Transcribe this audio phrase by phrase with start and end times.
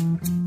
[0.00, 0.39] Mm-hmm.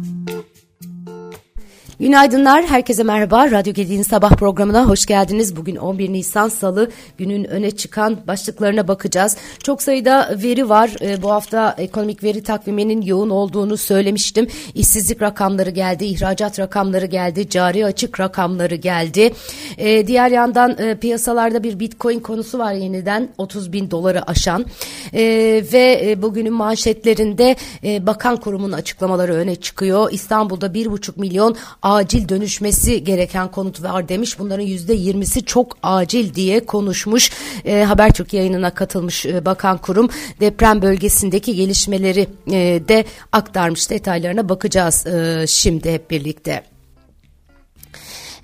[2.04, 3.52] Günaydınlar, herkese merhaba.
[3.52, 5.56] Radyo Gedi'nin sabah programına hoş geldiniz.
[5.56, 9.38] Bugün 11 Nisan Salı günün öne çıkan başlıklarına bakacağız.
[9.64, 10.92] Çok sayıda veri var.
[11.02, 14.48] Ee, bu hafta ekonomik veri takviminin yoğun olduğunu söylemiştim.
[14.74, 19.34] İşsizlik rakamları geldi, ihracat rakamları geldi, cari açık rakamları geldi.
[19.78, 24.66] Ee, diğer yandan e, piyasalarda bir bitcoin konusu var yeniden 30 bin doları aşan.
[25.14, 30.12] Ee, ve e, bugünün manşetlerinde e, bakan kurumun açıklamaları öne çıkıyor.
[30.12, 31.56] İstanbul'da 1,5 milyon
[31.94, 34.40] acil dönüşmesi gereken konut var demiş.
[34.40, 37.32] Bunların yüzde yirmisi çok acil diye konuşmuş.
[37.66, 43.90] E, Habertürk yayınına katılmış e, bakan kurum deprem bölgesindeki gelişmeleri e, de aktarmış.
[43.90, 46.73] Detaylarına bakacağız e, şimdi hep birlikte.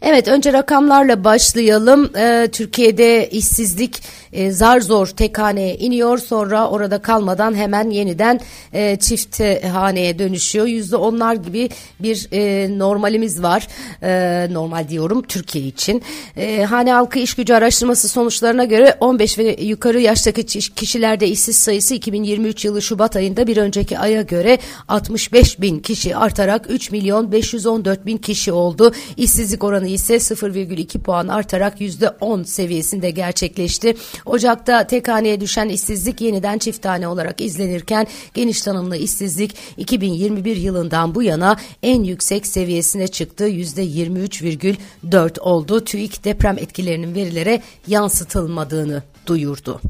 [0.02, 2.10] Evet önce rakamlarla başlayalım.
[2.18, 4.02] Ee, Türkiye'de işsizlik
[4.34, 8.40] e, zar zor tek haneye iniyor sonra orada kalmadan hemen yeniden
[8.74, 9.40] e, çift
[9.72, 10.66] haneye dönüşüyor.
[10.66, 11.70] Yüzde onlar gibi
[12.00, 13.68] bir e, normalimiz var.
[14.04, 16.02] E, normal diyorum Türkiye için.
[16.38, 21.96] E, hane halkı iş gücü araştırması sonuçlarına göre 15 ve yukarı yaştaki kişilerde işsiz sayısı
[21.96, 28.06] 2023 yılı Şubat ayında bir önceki aya göre 65 bin kişi artarak 3 milyon 514
[28.06, 28.94] bin kişi oldu.
[29.18, 33.96] İşsizlik oranı ise 0,2 puan artarak %10 seviyesinde gerçekleşti.
[34.26, 41.16] Ocak'ta tek haneye düşen işsizlik yeniden çift tane olarak izlenirken geniş tanımlı işsizlik 2021 yılından
[41.16, 43.50] bu yana en yüksek seviyesine çıktı.
[43.50, 45.84] %23,4 oldu.
[45.84, 49.82] TÜİK deprem etkilerinin verilere yansıtılmadığını duyurdu.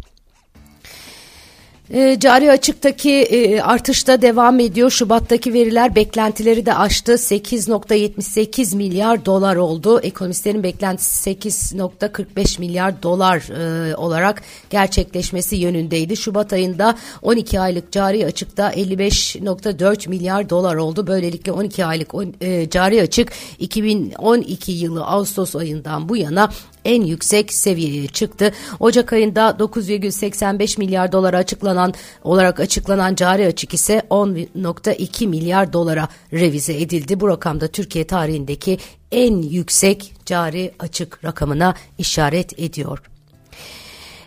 [1.94, 4.90] E, cari açıktaki e, artışta devam ediyor.
[4.90, 7.12] Şubat'taki veriler beklentileri de aştı.
[7.12, 10.00] 8.78 milyar dolar oldu.
[10.00, 16.18] Ekonomistlerin beklentisi 8.45 milyar dolar e, olarak gerçekleşmesi yönündeydi.
[16.18, 21.08] Şubat ayında 12 aylık cari açıkta 55.4 milyar dolar oldu.
[21.08, 26.50] Böylelikle 12 aylık e, cari açık 2012 yılı Ağustos ayından bu yana
[26.86, 28.52] en yüksek seviyeye çıktı.
[28.80, 36.74] Ocak ayında 9,85 milyar dolar açıklanan olarak açıklanan cari açık ise 10.2 milyar dolara revize
[36.82, 37.20] edildi.
[37.20, 38.78] Bu rakamda Türkiye tarihindeki
[39.12, 43.00] en yüksek cari açık rakamına işaret ediyor.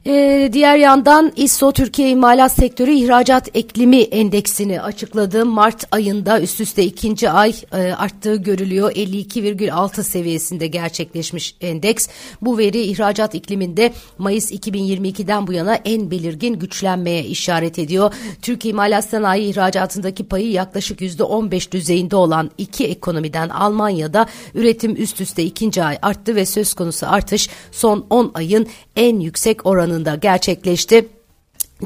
[0.06, 5.46] Ee, diğer yandan İSO Türkiye İmalat Sektörü İhracat Eklimi Endeksini açıkladı.
[5.46, 8.92] Mart ayında üst üste ikinci ay e, arttığı görülüyor.
[8.92, 12.08] 52,6 seviyesinde gerçekleşmiş endeks.
[12.40, 18.14] Bu veri ihracat ikliminde Mayıs 2022'den bu yana en belirgin güçlenmeye işaret ediyor.
[18.42, 25.42] Türkiye İmalat Sanayi ihracatındaki payı yaklaşık %15 düzeyinde olan iki ekonomiden Almanya'da üretim üst üste
[25.42, 31.08] ikinci ay arttı ve söz konusu artış son 10 ayın en yüksek oranında gerçekleşti.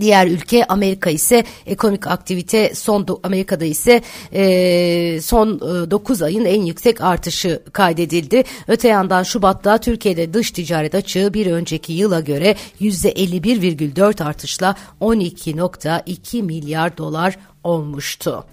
[0.00, 4.03] Diğer ülke Amerika ise ekonomik aktivite son Amerika'da ise
[4.33, 8.45] e, son e, 9 ayın en yüksek artışı kaydedildi.
[8.69, 16.97] Öte yandan Şubat'ta Türkiye'de dış ticaret açığı bir önceki yıla göre %51,4 artışla 12.2 milyar
[16.97, 18.45] dolar olmuştu.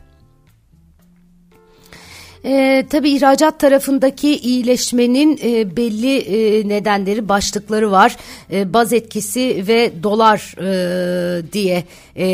[2.45, 8.15] E, tabii ihracat tarafındaki iyileşmenin e, belli e, nedenleri, başlıkları var.
[8.51, 11.83] E, baz etkisi ve dolar e, diye
[12.15, 12.27] e,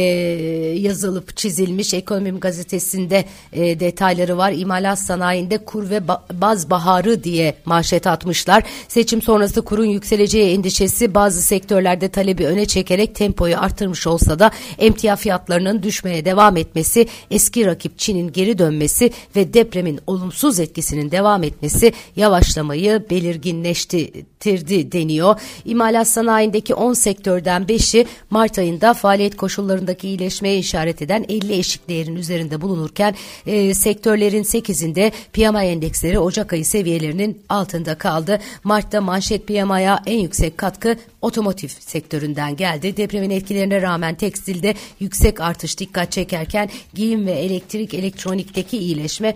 [0.79, 1.93] yazılıp çizilmiş.
[1.93, 4.51] Ekonomim gazetesinde e, detayları var.
[4.51, 8.63] İmalat sanayinde kur ve ba baz baharı diye manşet atmışlar.
[8.87, 15.15] Seçim sonrası kurun yükseleceği endişesi bazı sektörlerde talebi öne çekerek tempoyu artırmış olsa da emtia
[15.15, 21.93] fiyatlarının düşmeye devam etmesi, eski rakip Çin'in geri dönmesi ve depremin olumsuz etkisinin devam etmesi
[22.15, 25.41] yavaşlamayı belirginleştirdi deniyor.
[25.65, 32.15] İmalat sanayindeki 10 sektörden 5'i Mart ayında faaliyet koşullarındaki iyileşmeye işaret eden 50 eşik değerin
[32.15, 33.15] üzerinde bulunurken
[33.45, 38.39] e, sektörlerin 8'inde PMI endeksleri Ocak ayı seviyelerinin altında kaldı.
[38.63, 42.97] Mart'ta manşet PMI'ya en yüksek katkı otomotiv sektöründen geldi.
[42.97, 49.35] Depremin etkilerine rağmen tekstilde yüksek artış dikkat çekerken giyim ve elektrik elektronikteki iyileşme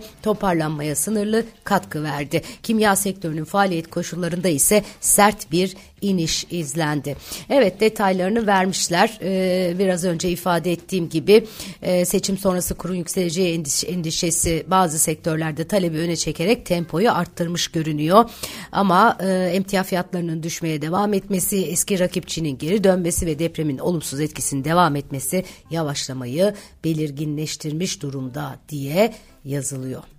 [0.54, 2.42] toparlanmaya sınırlı katkı verdi.
[2.62, 7.16] Kimya sektörünün faaliyet koşullarında ise sert bir iniş izlendi.
[7.50, 9.18] Evet detaylarını vermişler.
[9.22, 11.46] Ee, biraz önce ifade ettiğim gibi
[11.82, 18.30] e, seçim sonrası kurun yükseleceği endiş, endişesi bazı sektörlerde talebi öne çekerek tempoyu arttırmış görünüyor.
[18.72, 24.64] Ama e, emtia fiyatlarının düşmeye devam etmesi, eski rakipçinin geri dönmesi ve depremin olumsuz etkisinin
[24.64, 26.54] devam etmesi yavaşlamayı
[26.84, 29.14] belirginleştirmiş durumda diye
[29.44, 30.13] yazılıyor.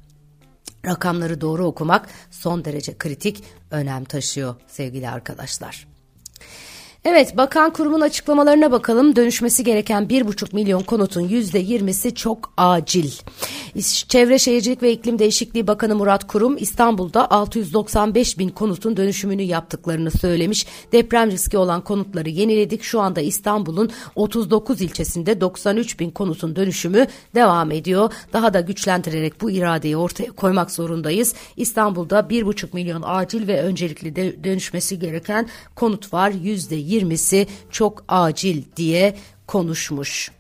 [0.86, 5.95] Rakamları doğru okumak son derece kritik önem taşıyor sevgili arkadaşlar.
[7.08, 9.16] Evet bakan kurumun açıklamalarına bakalım.
[9.16, 13.12] Dönüşmesi gereken 1,5 milyon konutun %20'si çok acil.
[14.10, 20.66] Çevre Şehircilik ve İklim Değişikliği Bakanı Murat Kurum İstanbul'da 695 bin konutun dönüşümünü yaptıklarını söylemiş.
[20.92, 22.84] Deprem riski olan konutları yeniledik.
[22.84, 28.14] Şu anda İstanbul'un 39 ilçesinde 93 bin konutun dönüşümü devam ediyor.
[28.34, 31.34] Daha da güçlendirerek bu iradeyi ortaya koymak zorundayız.
[31.58, 36.32] İstanbul'da 1,5 milyon acil ve öncelikli dönüşmesi gereken konut var.
[36.32, 39.16] %20 20'si çok acil diye
[39.48, 40.32] konuşmuş.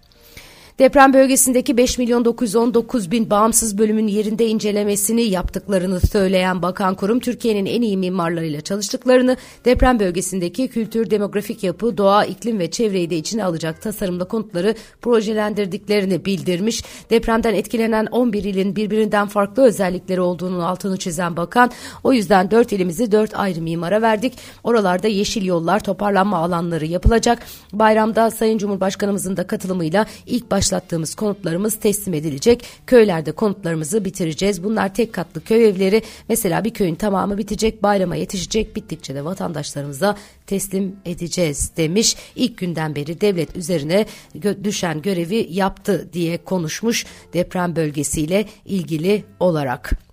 [0.80, 7.66] Deprem bölgesindeki 5 milyon 919 bin bağımsız bölümün yerinde incelemesini yaptıklarını söyleyen Bakan Kurum, Türkiye'nin
[7.66, 13.46] en iyi mimarlarıyla çalıştıklarını, deprem bölgesindeki kültür, demografik yapı, doğa, iklim ve çevreyi de içine
[13.46, 16.84] alacak tasarımda konutları projelendirdiklerini bildirmiş.
[17.10, 21.72] Depremden etkilenen 11 ilin birbirinden farklı özellikleri olduğunun altını çizen Bakan,
[22.04, 24.34] o yüzden 4 ilimizi 4 ayrı mimara verdik.
[24.64, 27.40] Oralarda yeşil yollar, toparlanma alanları yapılacak.
[27.74, 32.66] Bayramda Sayın Cumhurbaşkanımızın da katılımıyla ilk baş başlattığımız konutlarımız teslim edilecek.
[32.88, 34.64] Köylerde konutlarımızı bitireceğiz.
[34.64, 36.02] Bunlar tek katlı köy evleri.
[36.30, 38.76] Mesela bir köyün tamamı bitecek, bayrama yetişecek.
[38.76, 40.18] Bittikçe de vatandaşlarımıza
[40.48, 42.16] teslim edeceğiz demiş.
[42.36, 50.05] İlk günden beri devlet üzerine gö düşen görevi yaptı diye konuşmuş deprem bölgesiyle ilgili olarak.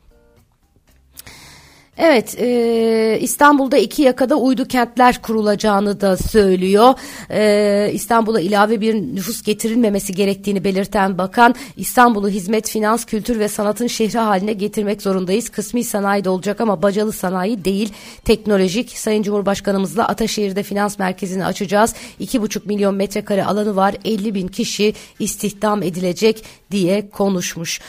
[1.98, 6.94] Evet e, İstanbul'da iki yakada uydu kentler kurulacağını da söylüyor.
[7.30, 13.86] E, İstanbul'a ilave bir nüfus getirilmemesi gerektiğini belirten bakan İstanbul'u hizmet, finans, kültür ve sanatın
[13.86, 15.48] şehri haline getirmek zorundayız.
[15.48, 17.92] Kısmi sanayi de olacak ama bacalı sanayi değil
[18.24, 18.98] teknolojik.
[18.98, 21.94] Sayın Cumhurbaşkanımızla Ataşehir'de finans merkezini açacağız.
[22.20, 27.80] 2,5 milyon metrekare alanı var 50 bin kişi istihdam edilecek diye konuşmuş.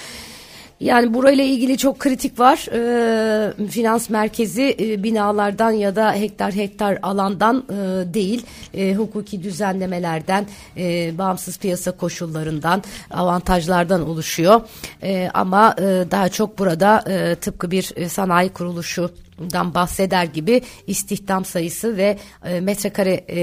[0.84, 2.68] Yani burayla ilgili çok kritik var.
[2.74, 7.74] E, finans merkezi e, binalardan ya da hektar hektar alandan e,
[8.14, 10.46] değil, e, hukuki düzenlemelerden,
[10.78, 14.62] e, bağımsız piyasa koşullarından, avantajlardan oluşuyor.
[15.04, 19.12] E, ama e, daha çok burada e, tıpkı bir e, sanayi kuruluşu
[19.54, 23.40] dan bahseder gibi istihdam sayısı ve e, metrekare e,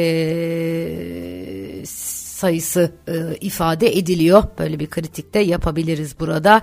[2.40, 4.42] sayısı e, ifade ediliyor.
[4.58, 6.62] Böyle bir kritik de yapabiliriz burada.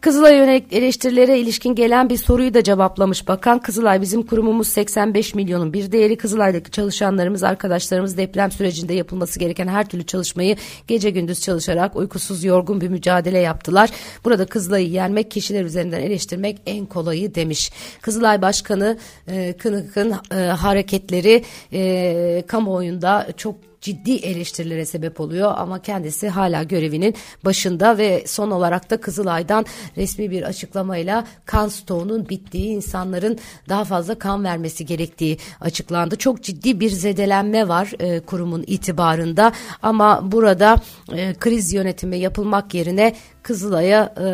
[0.00, 3.58] Kızılay yönelik eleştirilere ilişkin gelen bir soruyu da cevaplamış bakan.
[3.58, 6.16] Kızılay bizim kurumumuz 85 milyonun bir değeri.
[6.16, 12.80] Kızılay'daki çalışanlarımız, arkadaşlarımız deprem sürecinde yapılması gereken her türlü çalışmayı gece gündüz çalışarak uykusuz yorgun
[12.80, 13.90] bir mücadele yaptılar.
[14.24, 17.72] Burada Kızılay'ı yenmek, kişiler üzerinden eleştirmek en kolayı demiş.
[18.00, 18.98] Kızılay Başkanı
[19.28, 27.14] e, Kınık'ın e, hareketleri e, kamuoyunda çok ciddi eleştirilere sebep oluyor ama kendisi hala görevinin
[27.44, 29.66] başında ve son olarak da Kızılay'dan
[29.96, 33.38] resmi bir açıklamayla kan stoğunun bittiği insanların
[33.68, 36.16] daha fazla kan vermesi gerektiği açıklandı.
[36.16, 39.52] Çok ciddi bir zedelenme var e, kurumun itibarında
[39.82, 40.76] ama burada
[41.12, 44.26] e, kriz yönetimi yapılmak yerine Kızılay'a e,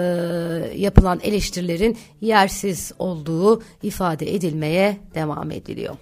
[0.77, 5.97] yapılan eleştirilerin yersiz olduğu ifade edilmeye devam ediliyor.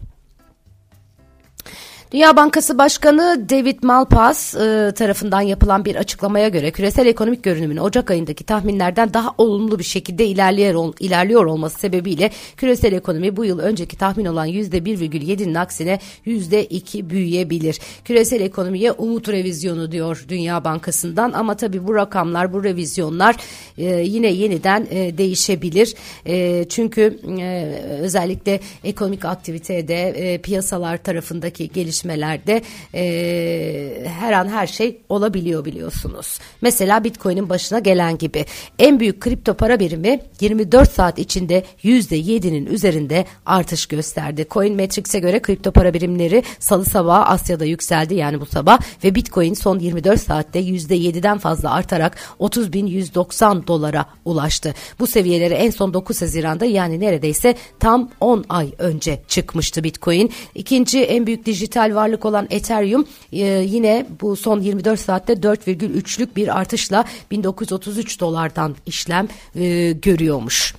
[2.13, 8.11] Dünya Bankası Başkanı David Malpass e, tarafından yapılan bir açıklamaya göre küresel ekonomik görünümün Ocak
[8.11, 13.97] ayındaki tahminlerden daha olumlu bir şekilde ilerliyor, ilerliyor olması sebebiyle küresel ekonomi bu yıl önceki
[13.99, 17.79] tahmin olan %1,7'nin aksine %2 büyüyebilir.
[18.05, 23.37] Küresel ekonomiye umut revizyonu diyor Dünya Bankası'ndan ama tabii bu rakamlar, bu revizyonlar
[23.79, 25.95] e, yine yeniden e, değişebilir.
[26.27, 32.63] E, çünkü e, özellikle ekonomik aktivitede e, piyasalar tarafındaki geliş gelişmelerde
[32.95, 36.39] e, her an her şey olabiliyor biliyorsunuz.
[36.61, 38.45] Mesela Bitcoin'in başına gelen gibi
[38.79, 44.47] en büyük kripto para birimi 24 saat içinde %7'nin üzerinde artış gösterdi.
[44.51, 49.55] Coin Matrix'e göre kripto para birimleri salı sabahı Asya'da yükseldi yani bu sabah ve Bitcoin
[49.55, 54.75] son 24 saatte %7'den fazla artarak 30.190 dolara ulaştı.
[54.99, 60.31] Bu seviyelere en son 9 Haziran'da yani neredeyse tam 10 ay önce çıkmıştı Bitcoin.
[60.55, 66.37] İkinci en büyük dijital dijital varlık olan Ethereum e, yine bu son 24 saatte 4,3'lük
[66.37, 70.75] bir artışla 1933 dolardan işlem e, görüyormuş.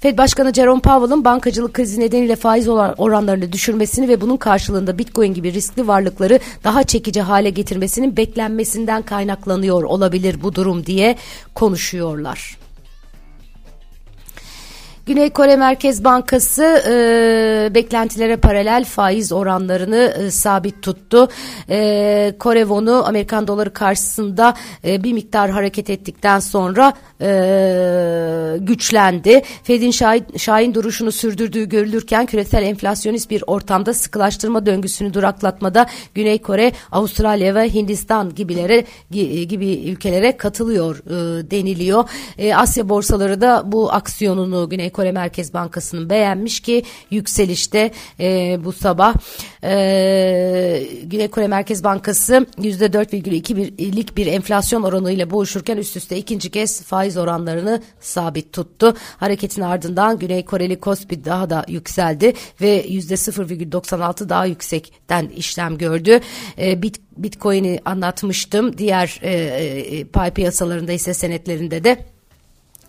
[0.00, 5.52] Fed Başkanı Jerome Powell'ın bankacılık krizi nedeniyle faiz oranlarını düşürmesini ve bunun karşılığında Bitcoin gibi
[5.52, 11.16] riskli varlıkları daha çekici hale getirmesinin beklenmesinden kaynaklanıyor olabilir bu durum diye
[11.54, 12.63] konuşuyorlar.
[15.06, 21.28] Güney Kore Merkez Bankası e, beklentilere paralel faiz oranlarını e, sabit tuttu.
[21.70, 29.42] E, Kore wonu Amerikan doları karşısında e, bir miktar hareket ettikten sonra e, güçlendi.
[29.62, 36.72] Fed'in şahin, şahin duruşunu sürdürdüğü görülürken küresel enflasyonist bir ortamda sıkılaştırma döngüsünü duraklatmada Güney Kore,
[36.92, 38.84] Avustralya ve Hindistan gibilere
[39.48, 42.04] gibi ülkelere katılıyor e, deniliyor.
[42.38, 48.72] E, Asya borsaları da bu aksiyonunu Güney Kore Merkez Bankası'nın beğenmiş ki yükselişte e, bu
[48.72, 49.14] sabah
[49.64, 57.16] e, Güney Kore Merkez Bankası %4,2'lik bir enflasyon oranıyla boğuşurken üst üste ikinci kez faiz
[57.16, 58.94] oranlarını sabit tuttu.
[59.16, 66.20] Hareketin ardından Güney Koreli Kospi daha da yükseldi ve %0,96 daha yüksekten işlem gördü.
[66.58, 68.78] E, Bit Bitcoin'i anlatmıştım.
[68.78, 72.13] Diğer e, e, pay piyasalarında ise senetlerinde de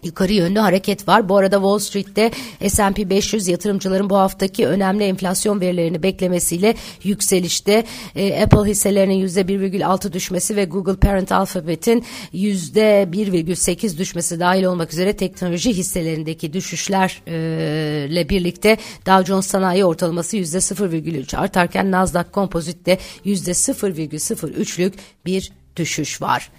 [0.05, 1.29] yukarı yönlü hareket var.
[1.29, 2.31] Bu arada Wall Street'te
[2.67, 7.83] S&P 500 yatırımcıların bu haftaki önemli enflasyon verilerini beklemesiyle yükselişte.
[8.15, 15.73] E, Apple hisselerinin %1,6 düşmesi ve Google Parent Alphabet'in %1,8 düşmesi dahil olmak üzere teknoloji
[15.73, 24.93] hisselerindeki düşüşlerle e, birlikte Dow Jones Sanayi ortalaması %0,3 artarken Nasdaq Composite'de %0,03'lük
[25.25, 26.49] bir düşüş var.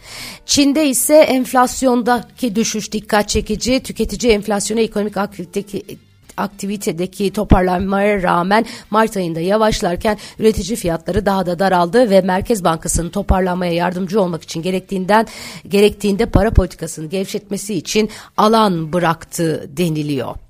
[0.46, 3.82] Çin'de ise enflasyondaki düşüş dikkat çekici.
[3.82, 5.98] Tüketici enflasyonu ekonomik aktivitedeki
[6.36, 13.72] aktivitedeki toparlanmaya rağmen Mart ayında yavaşlarken üretici fiyatları daha da daraldı ve Merkez Bankası'nın toparlanmaya
[13.72, 15.26] yardımcı olmak için gerektiğinden
[15.68, 20.45] gerektiğinde para politikasını gevşetmesi için alan bıraktı deniliyor.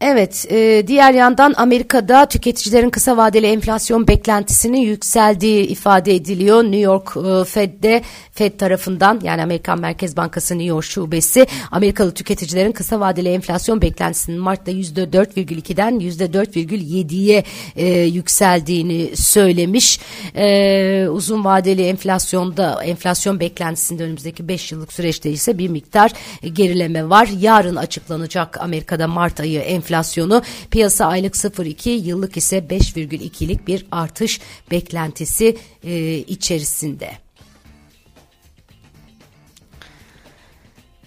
[0.00, 6.64] Evet, e, diğer yandan Amerika'da tüketicilerin kısa vadeli enflasyon beklentisinin yükseldiği ifade ediliyor.
[6.64, 8.02] New York e, Fed'de
[8.32, 14.40] Fed tarafından yani Amerikan Merkez Bankası New York Şubesi Amerikalı tüketicilerin kısa vadeli enflasyon beklentisinin
[14.40, 17.44] Mart'ta %4,2'den %4,7'ye
[17.76, 20.00] e, yükseldiğini söylemiş.
[20.36, 26.12] E, uzun vadeli enflasyonda enflasyon beklentisinde önümüzdeki 5 yıllık süreçte ise bir miktar
[26.52, 27.28] gerileme var.
[27.40, 34.40] Yarın açıklanacak Amerika'da Mart ayı enflasyonu piyasa aylık 0,2 yıllık ise 5,2'lik bir artış
[34.70, 37.10] beklentisi e, içerisinde.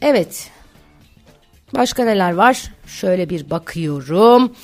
[0.02, 0.50] Evet.
[1.76, 2.74] Başka neler var?
[2.88, 4.56] Şöyle bir bakıyorum.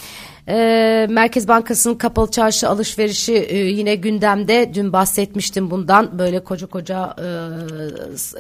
[0.48, 4.72] E, Merkez Bankası'nın kapalı çarşı alışverişi e, yine gündemde.
[4.74, 6.20] Dün bahsetmiştim bundan.
[6.20, 7.16] Böyle koca koca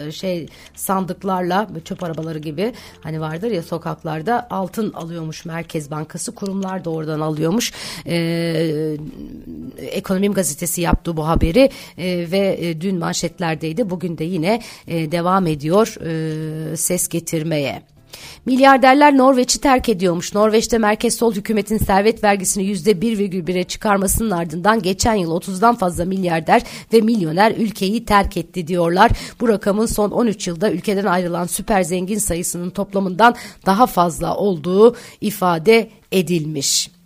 [0.06, 6.36] e, şey sandıklarla çöp arabaları gibi hani vardır ya sokaklarda altın alıyormuş Merkez Bankası.
[6.36, 7.74] Kurumlar da oradan alıyormuş.
[8.08, 8.98] E,
[9.78, 13.90] Ekonomim gazetesi yaptı bu haberi e, ve e, dün manşetlerdeydi.
[13.90, 17.97] Bugün de yine e, devam ediyor e, ses getirmeye.
[18.46, 20.34] Milyarderler Norveç'i terk ediyormuş.
[20.34, 26.62] Norveç'te merkez sol hükümetin servet vergisini %1,1'e çıkarmasının ardından geçen yıl 30'dan fazla milyarder
[26.94, 29.12] ve milyoner ülkeyi terk etti diyorlar.
[29.40, 33.36] Bu rakamın son 13 yılda ülkeden ayrılan süper zengin sayısının toplamından
[33.66, 36.97] daha fazla olduğu ifade edilmiş.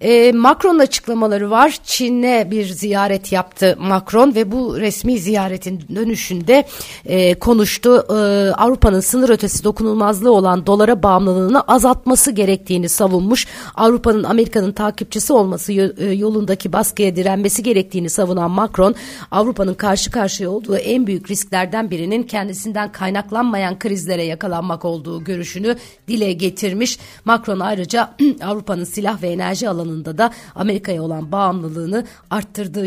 [0.00, 1.78] E, Macron'un açıklamaları var.
[1.84, 6.64] Çin'e bir ziyaret yaptı Macron ve bu resmi ziyaretin dönüşünde
[7.04, 8.06] e, konuştu.
[8.10, 8.14] E,
[8.52, 13.46] Avrupa'nın sınır ötesi dokunulmazlığı olan dolara bağımlılığını azaltması gerektiğini savunmuş.
[13.74, 18.94] Avrupa'nın Amerika'nın takipçisi olması e, yolundaki baskıya direnmesi gerektiğini savunan Macron,
[19.30, 25.76] Avrupa'nın karşı karşıya olduğu en büyük risklerden birinin kendisinden kaynaklanmayan krizlere yakalanmak olduğu görüşünü
[26.08, 26.98] dile getirmiş.
[27.24, 32.86] Macron ayrıca Avrupa'nın silah ve enerji alanı alanında da Amerika'ya olan bağımlılığını arttırdığı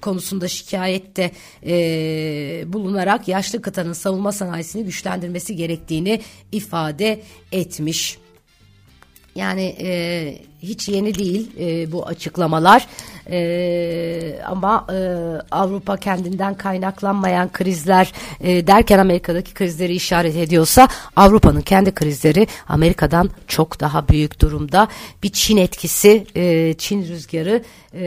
[0.00, 1.30] konusunda şikayette
[1.66, 6.20] e, bulunarak yaşlı kıtanın savunma sanayisini güçlendirmesi gerektiğini
[6.52, 7.22] ifade
[7.52, 8.18] etmiş.
[9.34, 12.86] Yani e, hiç yeni değil e, bu açıklamalar
[13.30, 14.96] e, ama e,
[15.50, 23.80] Avrupa kendinden kaynaklanmayan krizler e, derken Amerika'daki krizleri işaret ediyorsa Avrupa'nın kendi krizleri Amerika'dan çok
[23.80, 24.88] daha büyük durumda
[25.22, 27.62] bir Çin etkisi e, Çin rüzgarı
[27.94, 28.02] e,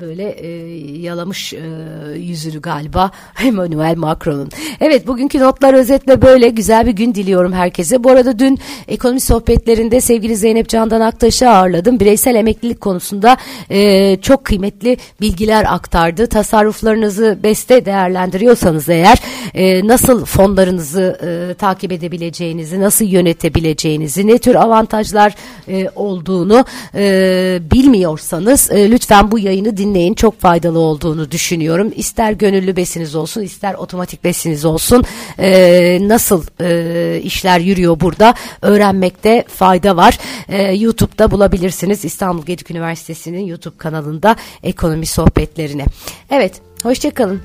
[0.00, 0.48] böyle e,
[0.98, 1.58] yalamış e,
[2.16, 3.10] yüzünü galiba
[3.44, 4.50] Emmanuel Macron'un.
[4.80, 8.04] Evet bugünkü notlar özetle böyle güzel bir gün diliyorum herkese.
[8.04, 12.00] Bu arada dün ekonomi sohbetlerinde sevgili Zeynep Candan Aktaş'ı ağırladım.
[12.00, 13.36] Bireysel emeklilik konusunda
[13.70, 16.26] e, çok kıymetli bilgiler aktardı.
[16.26, 19.18] Tasarruflarınızı beste değerlendiriyorsanız eğer
[19.54, 25.34] e, nasıl fonlarınızı e, takip edebileceğinizi, nasıl yönetebileceğinizi, ne tür avantajlar
[25.68, 30.14] e, olduğunu e, bilmiyorsanız e, lütfen bu yayını dinleyin.
[30.14, 31.92] Çok faydalı olduğunu düşünüyorum.
[31.96, 35.04] İster gönüllü besiniz olsun, ister otomatik besiniz olsun.
[35.38, 40.18] E, nasıl e, işler yürüyor burada öğrenmekte fayda var.
[40.48, 45.84] E, YouTube'da bulabilirsiniz İstanbul Gedik Üniversitesi'nin YouTube kanalında ekonomi sohbetlerini.
[46.30, 47.42] Evet, hoşçakalın.